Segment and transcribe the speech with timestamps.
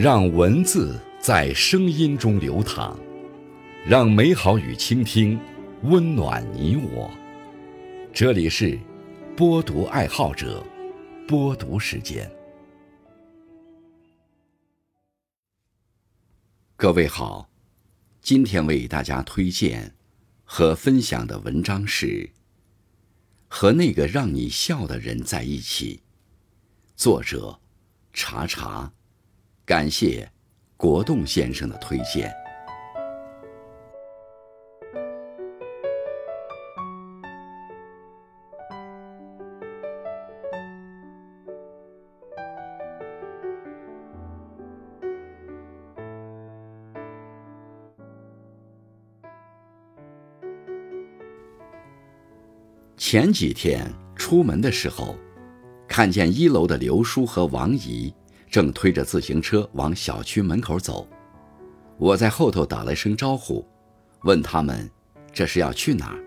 [0.00, 2.96] 让文字在声音中流淌，
[3.84, 5.36] 让美好与倾听
[5.82, 7.10] 温暖你我。
[8.12, 8.78] 这里是
[9.36, 10.64] 播读爱好者
[11.26, 12.30] 播读时间。
[16.76, 17.50] 各位好，
[18.20, 19.96] 今天为大家推荐
[20.44, 22.06] 和分享的文章是
[23.48, 25.96] 《和那个让你笑的人在一起》，
[26.94, 27.58] 作者
[28.12, 28.92] 查查。
[29.68, 30.26] 感谢
[30.78, 32.32] 国栋先生的推荐。
[52.96, 55.14] 前几天出门的时候，
[55.86, 58.14] 看见一楼的刘叔和王姨。
[58.50, 61.06] 正推着自行车往小区门口走，
[61.98, 63.66] 我在后头打了声招呼，
[64.22, 64.90] 问他们
[65.32, 66.24] 这是要去哪儿。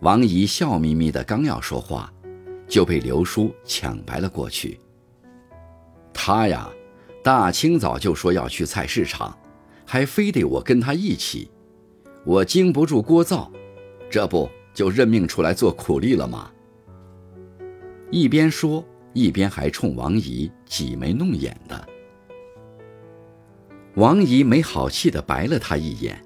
[0.00, 2.12] 王姨笑眯眯的，刚要说话，
[2.68, 4.78] 就被刘叔抢白了过去。
[6.12, 6.68] 他呀，
[7.22, 9.36] 大清早就说要去菜市场，
[9.86, 11.50] 还非得我跟他一起，
[12.24, 13.48] 我经不住聒噪，
[14.10, 16.50] 这不就认命出来做苦力了吗？
[18.10, 18.84] 一边说。
[19.12, 21.88] 一边还冲王姨挤眉弄眼的，
[23.94, 26.18] 王姨没好气的白了他一眼：“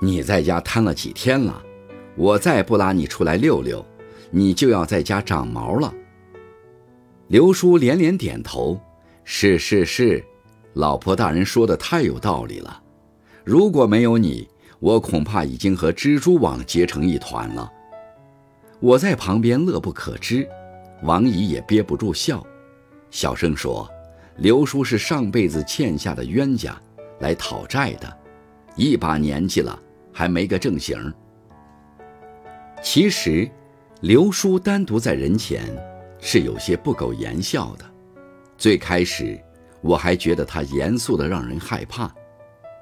[0.00, 1.62] 你在家瘫了几天了？
[2.16, 3.84] 我再不拉你出来溜溜，
[4.30, 5.92] 你就要在家长毛了。”
[7.26, 8.80] 刘叔连连点头
[9.24, 10.24] ：“是是是，
[10.74, 12.82] 老婆大人说的太有道理了。
[13.44, 17.70] 如果没有你，我恐怕已经和蜘蛛网结成一团了。”
[18.78, 20.48] 我在旁边乐不可支。
[21.02, 22.46] 王姨也憋不住笑，
[23.10, 23.90] 小声说
[24.36, 26.78] ：“刘叔是上辈子欠下的冤家，
[27.20, 28.18] 来讨债的，
[28.76, 29.78] 一把年纪了
[30.12, 31.12] 还没个正形。”
[32.82, 33.50] 其实，
[34.02, 35.64] 刘叔单独在人前
[36.20, 37.84] 是有些不苟言笑的。
[38.58, 39.40] 最开始，
[39.80, 42.14] 我还觉得他严肃的让人害怕，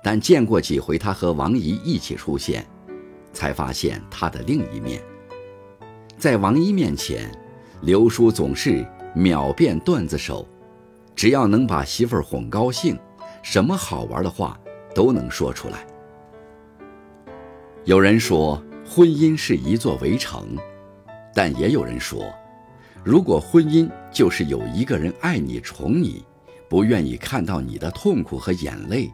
[0.03, 2.67] 但见过几回他和王姨一起出现，
[3.33, 5.00] 才发现他的另一面。
[6.17, 7.31] 在王姨面前。
[7.81, 8.84] 刘叔总是
[9.15, 10.47] 秒变段子手，
[11.15, 12.99] 只要能把媳妇儿哄高兴，
[13.43, 14.59] 什么好玩的话
[14.94, 15.87] 都能说出来。
[17.84, 20.56] 有人说婚姻是一座围城，
[21.33, 22.25] 但也有人说，
[23.05, 26.25] 如果婚姻就是有一个人爱你、宠你，
[26.69, 29.09] 不愿意看到你的痛苦和眼泪，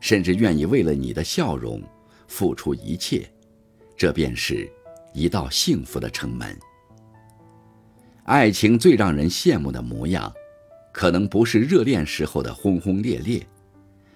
[0.00, 1.80] 甚至愿意为了你的笑容
[2.26, 3.30] 付出一切，
[3.96, 4.68] 这便是
[5.14, 6.58] 一道幸福的城门。
[8.24, 10.32] 爱情最让人羡慕的模样，
[10.92, 13.44] 可能不是热恋时候的轰轰烈烈，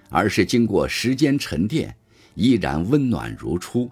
[0.09, 1.95] 而是经过时间沉淀，
[2.35, 3.91] 依然温暖如初。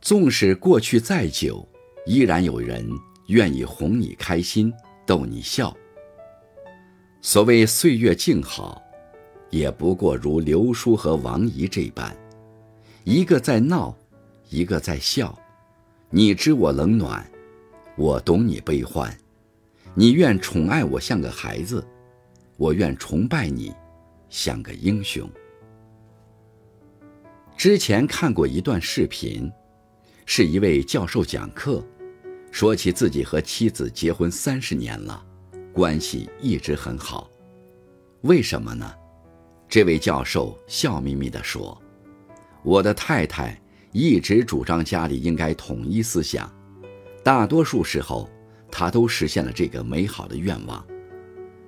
[0.00, 1.66] 纵使过去再久，
[2.06, 2.88] 依然有人
[3.28, 4.72] 愿意哄你开心，
[5.04, 5.76] 逗你笑。
[7.20, 8.80] 所谓岁月静好，
[9.50, 12.16] 也不过如刘叔和王姨这般，
[13.04, 13.94] 一个在闹，
[14.48, 15.38] 一个在笑，
[16.08, 17.28] 你知我冷暖。
[17.96, 19.16] 我懂你悲欢，
[19.94, 21.82] 你愿宠爱我像个孩子，
[22.58, 23.72] 我愿崇拜你，
[24.28, 25.26] 像个英雄。
[27.56, 29.50] 之前看过一段视频，
[30.26, 31.82] 是一位教授讲课，
[32.50, 35.24] 说起自己和妻子结婚三十年了，
[35.72, 37.30] 关系一直很好。
[38.20, 38.94] 为什么呢？
[39.70, 41.80] 这位教授笑眯眯地说
[42.62, 43.58] ：“我的太太
[43.90, 46.54] 一直主张家里应该统一思想。”
[47.26, 48.30] 大多数时候，
[48.70, 50.86] 他都实现了这个美好的愿望。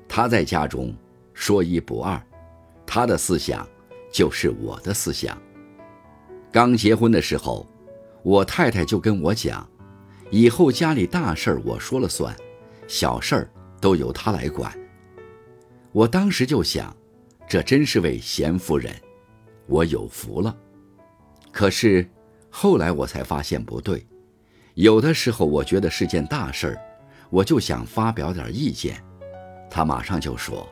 [0.07, 0.95] 他在家中
[1.35, 2.23] 说一不二，
[2.87, 3.69] 他的思想
[4.09, 5.37] 就是我的思想。
[6.53, 7.67] 刚结婚的时候，
[8.23, 9.69] 我太太就跟我讲，
[10.31, 12.33] 以后家里大事儿我说了算，
[12.87, 13.51] 小事儿
[13.81, 14.73] 都由他来管。
[15.91, 16.97] 我当时就想，
[17.49, 18.95] 这真是位贤夫人，
[19.67, 20.57] 我有福了。
[21.51, 22.09] 可是
[22.49, 24.07] 后来我才发现不对。
[24.79, 26.81] 有的时候，我觉得是件大事儿，
[27.31, 29.03] 我就想发表点意见，
[29.69, 30.69] 他马上就说：“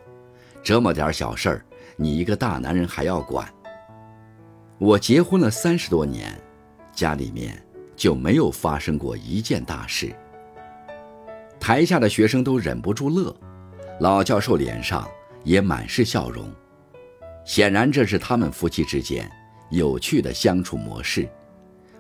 [0.62, 1.66] 这么点小事儿，
[1.96, 3.52] 你一个大男人还要管？”
[4.78, 6.40] 我结婚了三十多年，
[6.92, 7.60] 家里面
[7.96, 10.14] 就没有发生过一件大事。
[11.58, 13.34] 台下的学生都忍不住乐，
[13.98, 15.04] 老教授脸上
[15.42, 16.48] 也满是笑容，
[17.44, 19.28] 显然这是他们夫妻之间
[19.72, 21.28] 有趣的相处模式，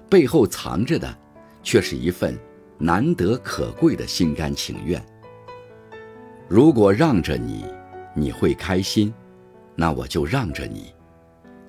[0.08, 1.18] 背后藏着的。
[1.66, 2.38] 却是一份
[2.78, 5.04] 难得可贵的心甘情愿。
[6.48, 7.64] 如果让着你，
[8.14, 9.12] 你会开心；
[9.74, 10.94] 那我就让着你。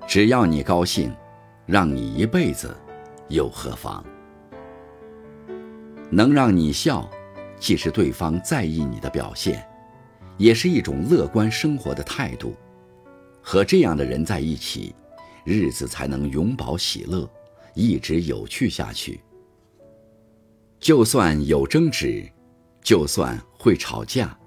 [0.06, 1.12] 只要你高兴，
[1.66, 2.72] 让你一辈子，
[3.28, 4.04] 又何妨？
[6.10, 7.10] 能让你笑，
[7.58, 9.68] 既是对方在意你的表现，
[10.36, 12.54] 也是一种乐观生活的态度。
[13.42, 14.94] 和这样的人在一起，
[15.42, 17.28] 日子才能永葆喜乐，
[17.74, 19.20] 一直有趣下去。
[20.80, 22.28] 就算有争执，
[22.82, 24.38] 就算会吵架，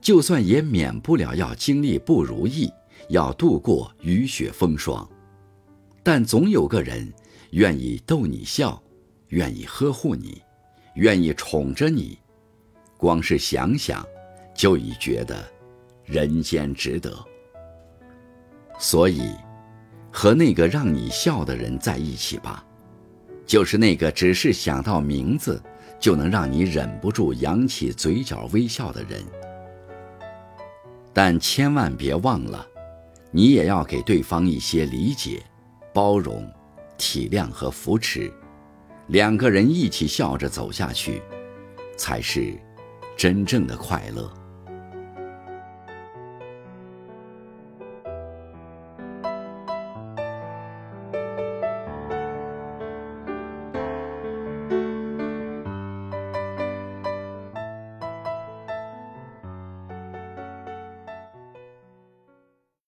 [0.00, 2.72] 就算也免不了要经历不如意，
[3.08, 5.08] 要度过雨雪风霜，
[6.02, 7.12] 但总有个人
[7.50, 8.82] 愿意逗你笑，
[9.28, 10.42] 愿意呵护你。
[10.94, 12.18] 愿意宠着你，
[12.98, 14.04] 光是想想，
[14.52, 15.48] 就已觉得
[16.04, 17.16] 人间值得。
[18.76, 19.30] 所以，
[20.10, 22.66] 和那个让你笑的人在一起吧，
[23.50, 25.60] 就是那个只是想到名字
[25.98, 29.20] 就能让你忍不住扬起嘴角微笑的人。
[31.12, 32.64] 但千万别忘了，
[33.32, 35.42] 你也要给对方一些理解、
[35.92, 36.48] 包容、
[36.96, 38.32] 体谅和扶持。
[39.08, 41.20] 两个人一起笑着走下去，
[41.96, 42.56] 才是
[43.16, 44.32] 真正的快乐。